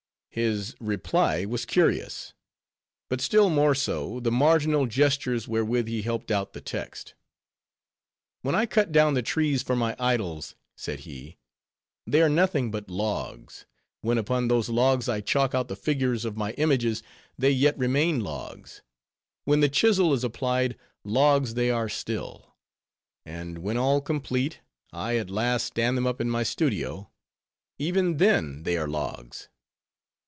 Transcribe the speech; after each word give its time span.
His 0.33 0.77
reply 0.79 1.43
was 1.43 1.65
curious. 1.65 2.31
But 3.09 3.19
still 3.19 3.49
more 3.49 3.75
so, 3.75 4.21
the 4.21 4.31
marginal 4.31 4.85
gestures 4.85 5.45
wherewith 5.45 5.89
he 5.89 6.03
helped 6.03 6.31
out 6.31 6.53
the 6.53 6.61
text. 6.61 7.15
"When 8.41 8.55
I 8.55 8.65
cut 8.65 8.93
down 8.93 9.13
the 9.13 9.23
trees 9.23 9.61
for 9.61 9.75
my 9.75 9.93
idols," 9.99 10.55
said 10.77 11.01
he, 11.01 11.37
"they 12.07 12.21
are 12.21 12.29
nothing 12.29 12.71
but 12.71 12.89
logs; 12.89 13.65
when 13.99 14.17
upon 14.17 14.47
those 14.47 14.69
logs, 14.69 15.09
I 15.09 15.19
chalk 15.19 15.53
out 15.53 15.67
the 15.67 15.75
figures 15.75 16.23
of, 16.23 16.37
my 16.37 16.51
images, 16.53 17.03
they 17.37 17.51
yet 17.51 17.77
remain 17.77 18.21
logs; 18.21 18.81
when 19.43 19.59
the 19.59 19.67
chisel 19.67 20.13
is 20.13 20.23
applied, 20.23 20.77
logs 21.03 21.55
they 21.55 21.69
are 21.71 21.89
still; 21.89 22.55
and 23.25 23.57
when 23.57 23.75
all 23.75 23.99
complete, 23.99 24.61
I 24.93 25.17
at 25.17 25.29
last 25.29 25.65
stand 25.65 25.97
them 25.97 26.07
up 26.07 26.21
in 26.21 26.29
my 26.29 26.43
studio, 26.43 27.09
even 27.77 28.15
then 28.15 28.63
they 28.63 28.77
are 28.77 28.87
logs. 28.87 29.49